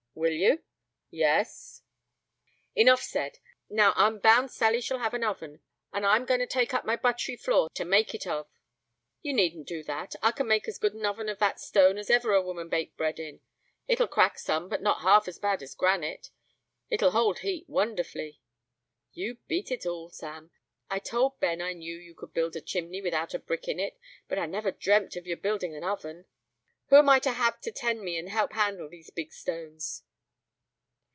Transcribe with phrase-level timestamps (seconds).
[0.13, 0.61] "Will you?"
[1.09, 1.83] "Yes."
[2.75, 3.39] "Enough said.
[3.69, 5.61] Now, I'm bound Sally shall have an oven;
[5.93, 8.49] and I'm going to take up my butt'ry floor to make it of."
[9.21, 10.15] "You needn't do that.
[10.21, 12.97] I can make as good an oven of that stone as ever a woman baked
[12.97, 13.39] bread in.
[13.87, 16.29] It'll crack some, but not half as bad as granite.
[16.89, 18.41] It'll hold heat wonderfully."
[19.13, 20.51] "You beat all, Sam.
[20.89, 23.97] I told Ben I knew you could build a chimney without a brick in it;
[24.27, 26.25] but I never dreamt of your building an oven."
[26.89, 30.03] "Who am I to have to tend me, and help handle these big stones?"